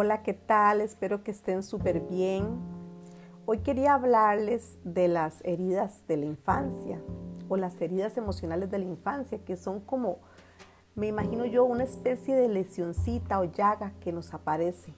[0.00, 0.80] Hola, ¿qué tal?
[0.80, 2.60] Espero que estén súper bien.
[3.46, 7.00] Hoy quería hablarles de las heridas de la infancia
[7.48, 10.18] o las heridas emocionales de la infancia, que son como,
[10.94, 14.94] me imagino yo, una especie de lesioncita o llaga que nos aparece,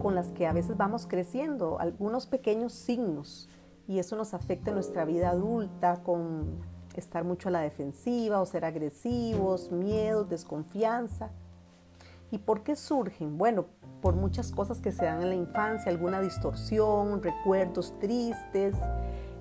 [0.00, 3.50] con las que a veces vamos creciendo, algunos pequeños signos,
[3.86, 6.62] y eso nos afecta en nuestra vida adulta con
[6.96, 11.28] estar mucho a la defensiva o ser agresivos, miedos, desconfianza.
[12.30, 13.38] ¿Y por qué surgen?
[13.38, 13.66] Bueno,
[14.00, 18.76] por muchas cosas que se dan en la infancia, alguna distorsión, recuerdos tristes.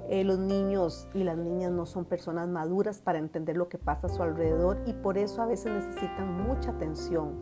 [0.10, 4.08] Eh, los niños y las niñas no son personas maduras para entender lo que pasa
[4.08, 7.36] a su alrededor y por eso a veces necesitan mucha atención.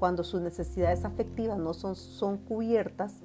[0.00, 3.22] Cuando sus necesidades afectivas no son, son cubiertas,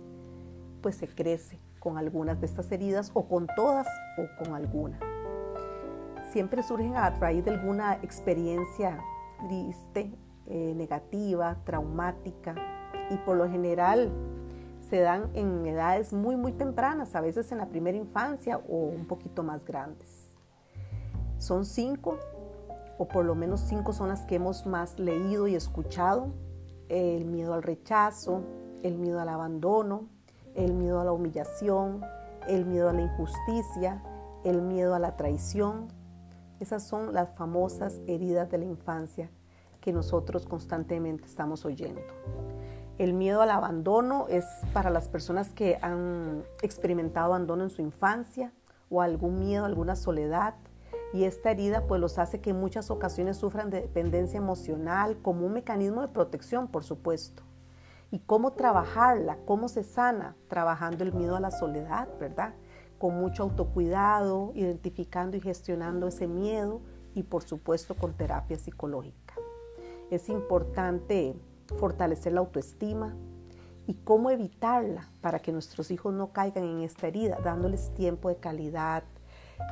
[0.81, 4.99] pues se crece con algunas de estas heridas o con todas o con alguna.
[6.31, 8.99] Siempre surgen a raíz de alguna experiencia
[9.47, 10.11] triste
[10.47, 12.55] eh, negativa, traumática
[13.09, 14.11] y por lo general
[14.89, 19.07] se dan en edades muy muy tempranas, a veces en la primera infancia o un
[19.07, 20.27] poquito más grandes.
[21.37, 22.19] Son cinco,
[22.97, 26.33] o por lo menos cinco son las que hemos más leído y escuchado.
[26.89, 28.43] El miedo al rechazo,
[28.83, 30.09] el miedo al abandono,
[30.55, 32.01] el miedo a la humillación,
[32.47, 34.03] el miedo a la injusticia,
[34.43, 35.87] el miedo a la traición.
[36.59, 39.29] Esas son las famosas heridas de la infancia
[39.83, 42.01] que nosotros constantemente estamos oyendo.
[42.97, 48.53] El miedo al abandono es para las personas que han experimentado abandono en su infancia
[48.89, 50.55] o algún miedo, alguna soledad.
[51.11, 55.45] Y esta herida pues los hace que en muchas ocasiones sufran de dependencia emocional como
[55.45, 57.43] un mecanismo de protección, por supuesto.
[58.09, 59.37] ¿Y cómo trabajarla?
[59.45, 60.37] ¿Cómo se sana?
[60.47, 62.53] Trabajando el miedo a la soledad, ¿verdad?
[62.99, 66.79] Con mucho autocuidado, identificando y gestionando ese miedo
[67.15, 69.22] y por supuesto con terapia psicológica
[70.15, 71.35] es importante
[71.77, 73.15] fortalecer la autoestima
[73.87, 78.37] y cómo evitarla para que nuestros hijos no caigan en esta herida, dándoles tiempo de
[78.37, 79.03] calidad,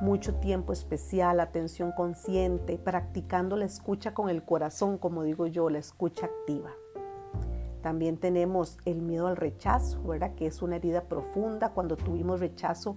[0.02, 5.80] mucho tiempo especial, atención consciente, practicando la escucha con el corazón, como digo yo, la
[5.80, 6.72] escucha activa.
[7.82, 10.36] También tenemos el miedo al rechazo, ¿verdad?
[10.36, 12.96] Que es una herida profunda cuando tuvimos rechazo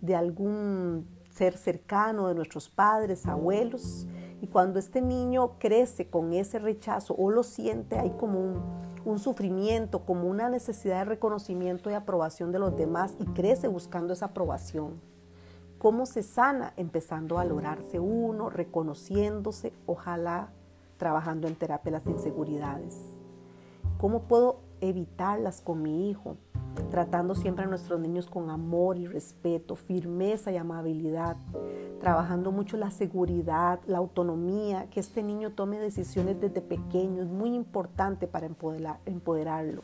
[0.00, 4.06] de algún ser cercano, de nuestros padres, abuelos,
[4.40, 8.62] y cuando este niño crece con ese rechazo o lo siente, hay como
[9.04, 14.12] un, sufrimiento, como una necesidad de reconocimiento y aprobación de los demás y crece buscando
[14.12, 15.00] esa aprobación.
[15.78, 16.72] ¿Cómo se sana?
[16.76, 20.48] Empezando a valorarse uno, reconociéndose, ojalá
[20.96, 22.98] trabajando en terapia las inseguridades.
[23.98, 26.36] ¿Cómo puedo evitarlas con mi hijo?
[26.90, 31.36] Tratando siempre a nuestros niños con amor y respeto, firmeza y amabilidad,
[32.00, 37.54] trabajando mucho la seguridad, la autonomía, que este niño tome decisiones desde pequeño, es muy
[37.54, 39.82] importante para empoderarlo.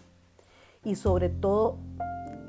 [0.85, 1.79] Y sobre todo,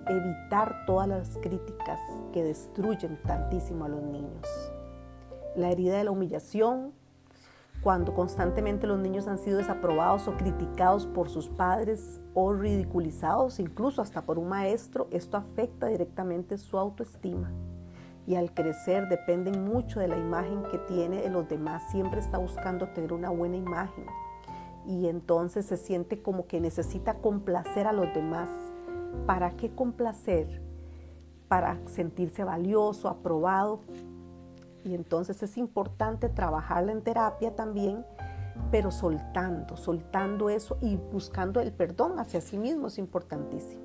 [0.07, 1.99] evitar todas las críticas
[2.31, 4.47] que destruyen tantísimo a los niños.
[5.55, 6.93] La herida de la humillación,
[7.83, 14.01] cuando constantemente los niños han sido desaprobados o criticados por sus padres o ridiculizados incluso
[14.01, 17.51] hasta por un maestro, esto afecta directamente su autoestima.
[18.25, 22.38] Y al crecer dependen mucho de la imagen que tiene de los demás, siempre está
[22.38, 24.05] buscando tener una buena imagen.
[24.88, 28.50] Y entonces se siente como que necesita complacer a los demás.
[29.25, 30.61] ¿Para qué complacer?
[31.50, 33.81] Para sentirse valioso, aprobado,
[34.83, 38.05] y entonces es importante trabajarla en terapia también,
[38.71, 43.81] pero soltando, soltando eso y buscando el perdón hacia sí mismo es importantísimo.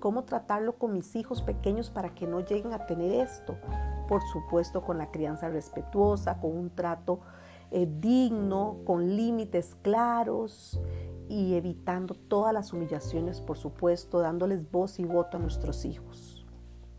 [0.00, 3.56] ¿Cómo tratarlo con mis hijos pequeños para que no lleguen a tener esto?
[4.08, 7.20] Por supuesto, con la crianza respetuosa, con un trato
[7.70, 10.80] eh, digno, con límites claros
[11.28, 16.31] y evitando todas las humillaciones, por supuesto, dándoles voz y voto a nuestros hijos.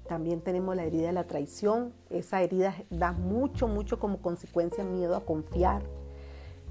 [0.07, 1.93] También tenemos la herida de la traición.
[2.09, 5.83] Esa herida da mucho, mucho como consecuencia miedo a confiar.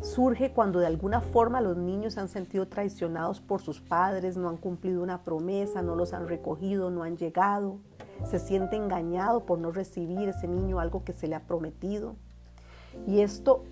[0.01, 4.49] Surge cuando de alguna forma los niños se han sentido traicionados por sus padres, no
[4.49, 7.79] han cumplido una promesa, no los han recogido, no han llegado.
[8.29, 12.17] Se siente engañado por no recibir ese niño algo que se le ha prometido.
[13.07, 13.63] Y esto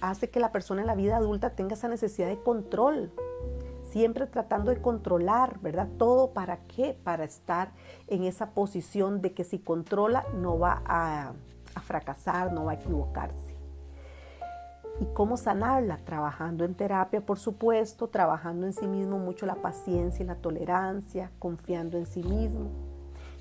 [0.00, 3.12] hace que la persona en la vida adulta tenga esa necesidad de control,
[3.92, 5.86] siempre tratando de controlar, ¿verdad?
[5.98, 6.98] Todo para qué?
[7.04, 7.72] Para estar
[8.08, 11.32] en esa posición de que si controla no va a,
[11.82, 13.54] fracasar, no va a equivocarse.
[15.00, 15.98] ¿Y cómo sanarla?
[16.04, 21.30] Trabajando en terapia, por supuesto, trabajando en sí mismo mucho la paciencia y la tolerancia,
[21.38, 22.70] confiando en sí mismo.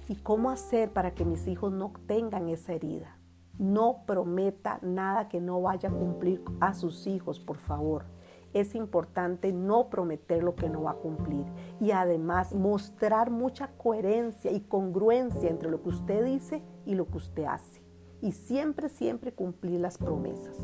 [0.10, 3.18] ¿Y cómo hacer para que mis hijos no tengan esa herida?
[3.58, 8.06] No prometa nada que no vaya a cumplir a sus hijos, por favor
[8.54, 11.46] es importante no prometer lo que no va a cumplir
[11.80, 17.18] y además mostrar mucha coherencia y congruencia entre lo que usted dice y lo que
[17.18, 17.82] usted hace.
[18.22, 20.58] Y siempre, siempre cumplir las promesas.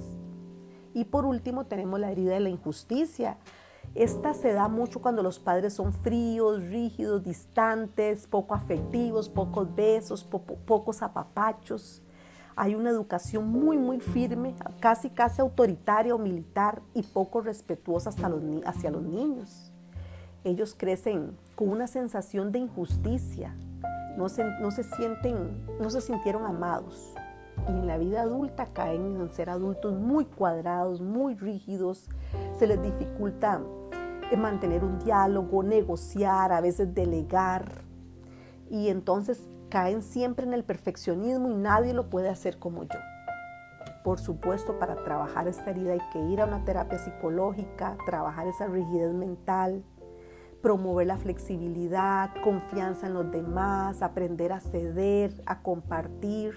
[0.94, 3.38] Y por último tenemos la herida de la injusticia.
[3.96, 10.24] Esta se da mucho cuando los padres son fríos, rígidos, distantes, poco afectivos, pocos besos,
[10.24, 12.02] pocos apapachos.
[12.60, 18.30] Hay una educación muy, muy firme, casi, casi autoritaria o militar y poco respetuosa hasta
[18.30, 19.72] los, hacia los niños.
[20.44, 23.56] Ellos crecen con una sensación de injusticia,
[24.18, 27.14] no se, no se sienten, no se sintieron amados.
[27.70, 32.10] Y en la vida adulta caen en ser adultos muy cuadrados, muy rígidos,
[32.58, 33.62] se les dificulta
[34.36, 37.84] mantener un diálogo, negociar, a veces delegar.
[38.72, 43.00] Y entonces caen siempre en el perfeccionismo y nadie lo puede hacer como yo.
[44.04, 48.68] Por supuesto, para trabajar esta herida hay que ir a una terapia psicológica, trabajar esa
[48.68, 49.84] rigidez mental,
[50.62, 56.54] promover la flexibilidad, confianza en los demás, aprender a ceder, a compartir.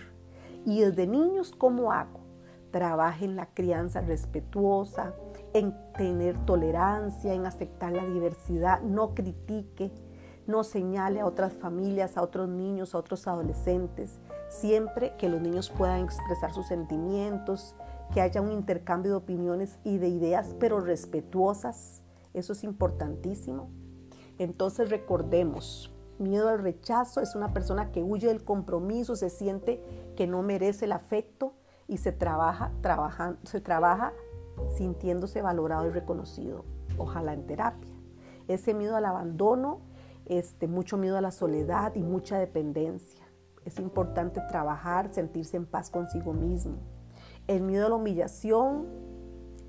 [0.64, 2.20] Y desde niños, ¿cómo hago?
[2.70, 5.14] Trabaje en la crianza respetuosa,
[5.52, 9.90] en tener tolerancia, en aceptar la diversidad, no critique,
[10.46, 15.70] no señale a otras familias, a otros niños, a otros adolescentes, siempre que los niños
[15.70, 17.74] puedan expresar sus sentimientos,
[18.12, 22.02] que haya un intercambio de opiniones y de ideas, pero respetuosas.
[22.34, 23.70] Eso es importantísimo.
[24.38, 29.82] Entonces recordemos, miedo al rechazo es una persona que huye del compromiso, se siente
[30.16, 31.54] que no merece el afecto
[31.86, 34.12] y se trabaja, trabaja, se trabaja
[34.76, 36.64] sintiéndose valorado y reconocido,
[36.98, 37.90] ojalá en terapia.
[38.48, 39.80] Ese miedo al abandono
[40.30, 43.26] este, mucho miedo a la soledad y mucha dependencia.
[43.64, 46.78] Es importante trabajar, sentirse en paz consigo mismo.
[47.48, 48.86] El miedo a la humillación,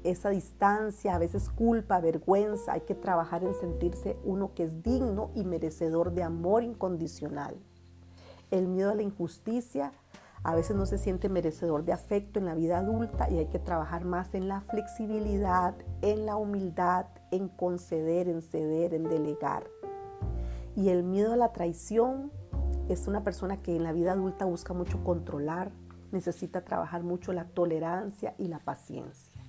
[0.03, 5.31] esa distancia, a veces culpa, vergüenza, hay que trabajar en sentirse uno que es digno
[5.33, 7.55] y merecedor de amor incondicional.
[8.51, 9.93] El miedo a la injusticia,
[10.43, 13.59] a veces no se siente merecedor de afecto en la vida adulta y hay que
[13.59, 15.73] trabajar más en la flexibilidad,
[16.03, 19.63] en la humildad, en conceder, en ceder, en delegar.
[20.75, 22.31] Y el miedo a la traición
[22.89, 25.71] es una persona que en la vida adulta busca mucho controlar,
[26.11, 29.41] necesita trabajar mucho la tolerancia y la paciencia.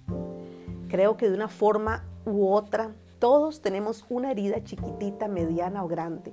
[0.88, 6.32] Creo que de una forma u otra, todos tenemos una herida chiquitita, mediana o grande.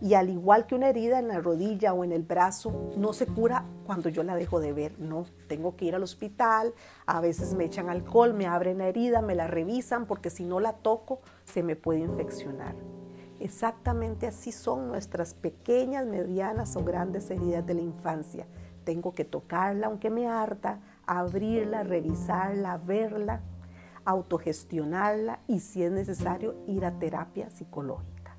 [0.00, 3.26] Y al igual que una herida en la rodilla o en el brazo, no se
[3.26, 4.98] cura cuando yo la dejo de ver.
[4.98, 6.72] No, tengo que ir al hospital,
[7.04, 10.60] a veces me echan alcohol, me abren la herida, me la revisan porque si no
[10.60, 12.74] la toco se me puede infeccionar.
[13.40, 18.46] Exactamente así son nuestras pequeñas, medianas o grandes heridas de la infancia.
[18.84, 23.40] Tengo que tocarla aunque me harta, abrirla, revisarla, verla,
[24.04, 28.36] autogestionarla y si es necesario ir a terapia psicológica.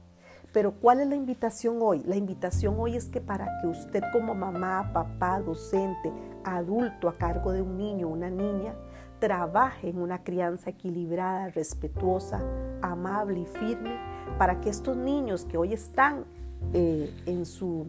[0.53, 2.03] Pero ¿cuál es la invitación hoy?
[2.03, 6.12] La invitación hoy es que para que usted como mamá, papá, docente,
[6.44, 8.75] adulto a cargo de un niño o una niña,
[9.19, 12.42] trabaje en una crianza equilibrada, respetuosa,
[12.81, 13.95] amable y firme,
[14.38, 16.25] para que estos niños que hoy están
[16.74, 17.88] eh, en su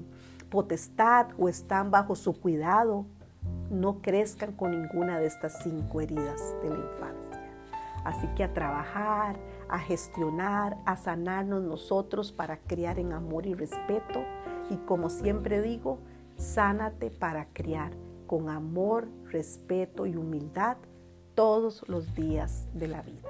[0.51, 3.07] potestad o están bajo su cuidado,
[3.71, 7.41] no crezcan con ninguna de estas cinco heridas de la infancia.
[8.05, 9.37] Así que a trabajar,
[9.69, 14.25] a gestionar, a sanarnos nosotros para criar en amor y respeto.
[14.71, 15.99] Y como siempre digo,
[16.37, 17.93] sánate para criar
[18.27, 20.77] con amor, respeto y humildad
[21.35, 23.29] todos los días de la vida.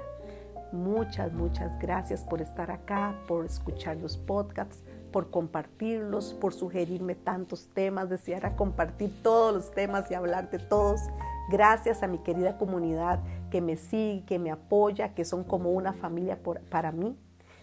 [0.73, 7.69] Muchas, muchas gracias por estar acá, por escuchar los podcasts, por compartirlos, por sugerirme tantos
[7.75, 8.09] temas.
[8.09, 10.99] Deseara compartir todos los temas y hablar de todos.
[11.51, 13.19] Gracias a mi querida comunidad
[13.51, 16.39] que me sigue, que me apoya, que son como una familia
[16.71, 17.15] para mí.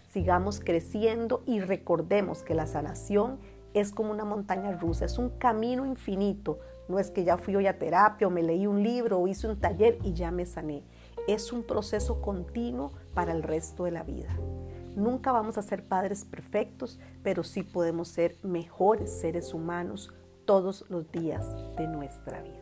[0.09, 3.39] Sigamos creciendo y recordemos que la sanación
[3.73, 6.59] es como una montaña rusa, es un camino infinito
[6.91, 9.47] no es que ya fui hoy a terapia o me leí un libro o hice
[9.47, 10.83] un taller y ya me sané.
[11.27, 14.35] Es un proceso continuo para el resto de la vida.
[14.95, 20.11] Nunca vamos a ser padres perfectos, pero sí podemos ser mejores seres humanos
[20.45, 21.47] todos los días
[21.77, 22.57] de nuestra vida.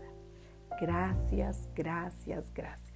[0.80, 2.90] Gracias, gracias, gracias.